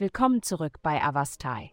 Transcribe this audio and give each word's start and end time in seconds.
Willkommen 0.00 0.40
zurück 0.40 0.78
bei 0.82 1.04
Avastai. 1.04 1.72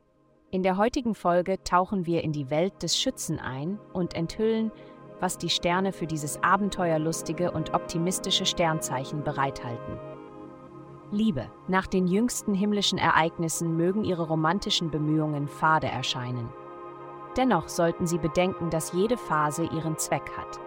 In 0.51 0.61
der 0.61 0.75
heutigen 0.75 1.15
Folge 1.15 1.63
tauchen 1.63 2.05
wir 2.05 2.25
in 2.25 2.33
die 2.33 2.49
Welt 2.49 2.83
des 2.83 2.99
Schützen 2.99 3.39
ein 3.39 3.79
und 3.93 4.15
enthüllen, 4.15 4.73
was 5.21 5.37
die 5.37 5.47
Sterne 5.47 5.93
für 5.93 6.07
dieses 6.07 6.43
abenteuerlustige 6.43 7.51
und 7.51 7.73
optimistische 7.73 8.45
Sternzeichen 8.45 9.23
bereithalten. 9.23 9.97
Liebe. 11.09 11.49
Nach 11.69 11.87
den 11.87 12.05
jüngsten 12.05 12.53
himmlischen 12.53 12.97
Ereignissen 12.97 13.77
mögen 13.77 14.03
ihre 14.03 14.27
romantischen 14.27 14.91
Bemühungen 14.91 15.47
fade 15.47 15.87
erscheinen. 15.87 16.49
Dennoch 17.37 17.69
sollten 17.69 18.07
Sie 18.07 18.17
bedenken, 18.17 18.69
dass 18.69 18.91
jede 18.91 19.15
Phase 19.15 19.63
ihren 19.63 19.97
Zweck 19.97 20.29
hat. 20.35 20.59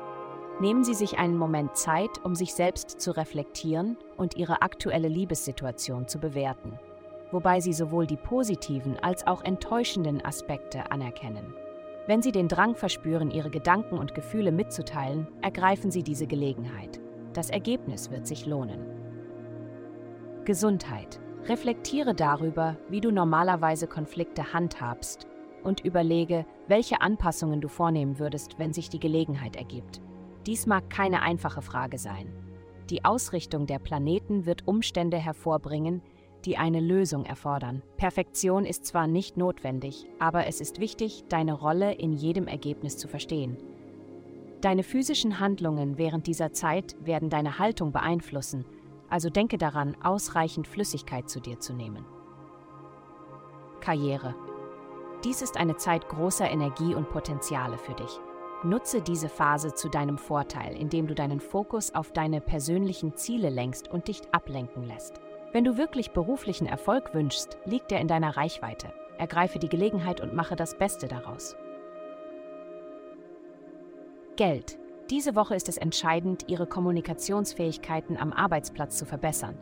Nehmen 0.61 0.83
Sie 0.83 0.95
sich 0.95 1.19
einen 1.19 1.37
Moment 1.37 1.77
Zeit, 1.77 2.25
um 2.25 2.35
sich 2.35 2.55
selbst 2.55 3.03
zu 3.03 3.15
reflektieren 3.15 3.99
und 4.17 4.39
Ihre 4.39 4.63
aktuelle 4.63 5.09
Liebessituation 5.09 6.09
zu 6.09 6.19
bewerten, 6.19 6.79
wobei 7.33 7.61
Sie 7.61 7.73
sowohl 7.73 8.07
die 8.07 8.17
positiven 8.17 8.99
als 8.99 9.27
auch 9.27 9.43
enttäuschenden 9.43 10.25
Aspekte 10.25 10.91
anerkennen. 10.91 11.55
Wenn 12.07 12.23
Sie 12.23 12.33
den 12.33 12.49
Drang 12.49 12.75
verspüren, 12.75 13.31
Ihre 13.31 13.51
Gedanken 13.51 13.99
und 13.99 14.15
Gefühle 14.15 14.53
mitzuteilen, 14.53 15.29
ergreifen 15.43 15.91
Sie 15.91 16.03
diese 16.03 16.27
Gelegenheit. 16.27 17.01
Das 17.33 17.51
Ergebnis 17.51 18.11
wird 18.11 18.27
sich 18.27 18.47
lohnen. 18.47 18.81
Gesundheit. 20.45 21.21
Reflektiere 21.47 22.15
darüber, 22.15 22.77
wie 22.89 23.01
du 23.01 23.11
normalerweise 23.11 23.87
Konflikte 23.87 24.53
handhabst 24.53 25.27
und 25.63 25.85
überlege, 25.85 26.45
welche 26.69 27.01
Anpassungen 27.01 27.61
du 27.61 27.69
vornehmen 27.69 28.19
würdest, 28.19 28.59
wenn 28.59 28.73
sich 28.73 28.89
die 28.89 29.01
Gelegenheit 29.01 29.57
ergibt. 29.57 30.01
Dies 30.47 30.67
mag 30.67 30.91
keine 30.91 31.23
einfache 31.23 31.63
Frage 31.63 31.99
sein. 31.99 32.33
Die 32.91 33.05
Ausrichtung 33.05 33.67
der 33.67 33.79
Planeten 33.79 34.47
wird 34.47 34.67
Umstände 34.67 35.17
hervorbringen, 35.17 36.03
die 36.45 36.57
eine 36.57 36.81
Lösung 36.81 37.25
erfordern. 37.25 37.83
Perfektion 37.97 38.65
ist 38.65 38.87
zwar 38.87 39.07
nicht 39.07 39.37
notwendig, 39.37 40.07
aber 40.19 40.47
es 40.47 40.61
ist 40.61 40.81
wichtig, 40.81 41.25
deine 41.29 41.53
Rolle 41.53 41.93
in 41.93 42.13
jedem 42.13 42.47
Ergebnis 42.47 42.97
zu 42.97 43.09
verstehen. 43.09 43.57
Deine 44.61 44.83
physischen 44.83 45.41
Handlungen 45.41 45.97
während 45.97 46.27
dieser 46.27 46.53
Zeit 46.53 46.97
werden 47.01 47.31
deine 47.31 47.59
Haltung 47.59 47.93
beeinflussen, 47.93 48.67
also 49.09 49.31
denke 49.31 49.59
daran, 49.59 49.97
ausreichend 50.03 50.67
Flüssigkeit 50.67 51.29
zu 51.29 51.41
dir 51.41 51.59
zu 51.61 51.73
nehmen. 51.73 52.05
Karriere. 53.81 54.35
Dies 55.25 55.43
ist 55.43 55.57
eine 55.57 55.77
Zeit 55.77 56.09
großer 56.09 56.51
Energie 56.51 56.95
und 56.95 57.09
Potenziale 57.11 57.79
für 57.79 57.95
dich. 57.95 58.21
Nutze 58.63 59.01
diese 59.01 59.31
Phase 59.31 59.75
zu 59.75 59.89
deinem 59.89 60.19
Vorteil, 60.19 60.77
indem 60.77 61.07
du 61.07 61.15
deinen 61.15 61.41
Fokus 61.41 61.95
auf 61.95 62.13
deine 62.13 62.43
persönlichen 62.43 63.17
Ziele 63.17 63.49
lenkst 63.49 63.89
und 63.89 64.09
dich 64.09 64.21
ablenken 64.33 64.85
lässt. 64.85 65.21
Wenn 65.53 65.65
du 65.65 65.77
wirklich 65.77 66.13
beruflichen 66.13 66.67
Erfolg 66.67 67.13
wünschst, 67.13 67.59
liegt 67.65 67.91
er 67.91 68.01
in 68.01 68.07
deiner 68.07 68.37
Reichweite. 68.37 68.93
Ergreife 69.19 69.59
die 69.59 69.69
Gelegenheit 69.69 70.21
und 70.21 70.33
mache 70.33 70.55
das 70.55 70.79
Beste 70.79 71.09
daraus. 71.09 71.57
Geld. 74.37 74.79
Diese 75.11 75.35
Woche 75.35 75.57
ist 75.57 75.69
es 75.69 75.77
entscheidend, 75.77 76.45
Ihre 76.47 76.69
Kommunikationsfähigkeiten 76.69 78.17
am 78.17 78.33
Arbeitsplatz 78.33 78.97
zu 78.97 79.05
verbessern. 79.05 79.59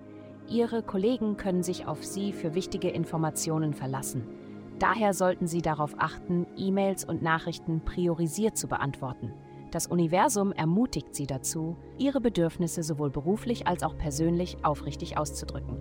Ihre 0.47 0.83
Kollegen 0.83 1.39
können 1.39 1.63
sich 1.63 1.87
auf 1.87 2.05
Sie 2.05 2.35
für 2.35 2.55
wichtige 2.55 2.91
Informationen 2.91 3.73
verlassen. 3.73 4.29
Daher 4.79 5.15
sollten 5.15 5.47
Sie 5.47 5.63
darauf 5.63 5.95
achten, 5.99 6.47
E-Mails 6.57 7.05
und 7.05 7.23
Nachrichten 7.23 7.81
priorisiert 7.81 8.59
zu 8.59 8.69
beantworten. 8.69 9.33
Das 9.71 9.87
Universum 9.87 10.53
ermutigt 10.53 11.15
Sie 11.15 11.27
dazu, 11.27 11.77
Ihre 11.99 12.21
Bedürfnisse 12.21 12.83
sowohl 12.83 13.11
beruflich 13.11 13.67
als 13.67 13.83
auch 13.83 13.99
persönlich 13.99 14.65
aufrichtig 14.65 15.19
auszudrücken. 15.19 15.77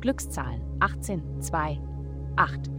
Glückszahlen 0.00 0.62
18, 0.80 1.40
2, 1.40 1.80
8. 2.36 2.70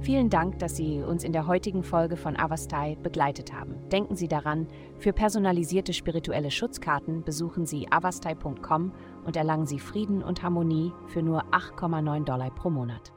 Vielen 0.00 0.28
Dank, 0.28 0.58
dass 0.58 0.76
Sie 0.76 1.00
uns 1.00 1.24
in 1.24 1.32
der 1.32 1.46
heutigen 1.46 1.82
Folge 1.82 2.18
von 2.18 2.36
Avastai 2.36 2.98
begleitet 3.02 3.54
haben. 3.54 3.88
Denken 3.88 4.16
Sie 4.16 4.28
daran, 4.28 4.68
für 4.98 5.14
personalisierte 5.14 5.94
spirituelle 5.94 6.50
Schutzkarten 6.50 7.24
besuchen 7.24 7.64
Sie 7.64 7.90
avastai.com 7.90 8.92
und 9.24 9.36
erlangen 9.36 9.66
Sie 9.66 9.78
Frieden 9.78 10.22
und 10.22 10.42
Harmonie 10.42 10.92
für 11.06 11.22
nur 11.22 11.44
8,9 11.54 12.24
Dollar 12.24 12.50
pro 12.50 12.68
Monat. 12.68 13.13